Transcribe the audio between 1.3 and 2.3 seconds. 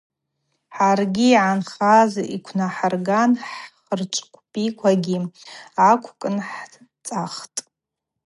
йгӏанхаз